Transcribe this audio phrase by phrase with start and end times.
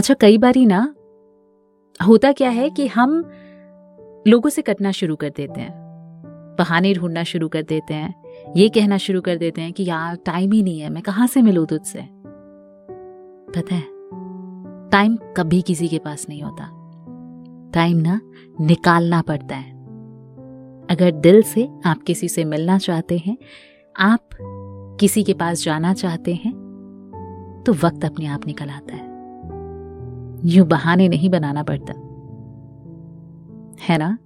[0.00, 0.94] अच्छा कई बारी ना,
[2.06, 3.30] होता क्या है कि हम
[4.28, 5.72] लोगों से कटना शुरू कर देते हैं,
[6.58, 8.22] बहाने ढूंढना शुरू कर देते हैं,
[8.56, 11.42] ये कहना शुरू कर देते हैं कि, यार टाइम ही नहीं है, मैं कहाँ से
[11.42, 11.98] मिलूं तुझसे?
[13.54, 13.82] पता है
[14.88, 16.64] टाइम कभी किसी के पास नहीं होता।
[17.74, 18.20] टाइम ना,
[18.60, 19.72] निकालना पड़ता है।
[20.90, 23.38] अगर दिल से आप किसी से मिलना चाहते हैं,
[23.98, 24.28] आप
[25.00, 26.52] किसी के पास जाना चाहते हैं
[27.66, 29.09] तो वक्त अपने आप निकल आता है।
[30.44, 31.92] यूँ बहाने नहीं बनाना पड़ता।
[33.88, 34.18] है ना?